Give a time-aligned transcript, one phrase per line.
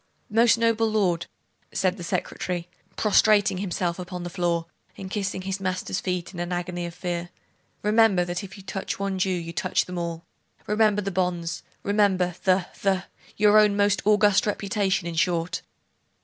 [0.31, 1.27] 'Most noble lord,'
[1.71, 4.65] said the secretary, prostrating himself upon the floor,
[4.97, 7.29] and kissing his master's feet in an agony of fear....
[7.83, 10.25] 'Remember, that if you touch one Jew you touch all!
[10.65, 11.61] Remember the bonds!
[11.83, 13.03] remember the the
[13.37, 15.61] your own most august reputation, in short.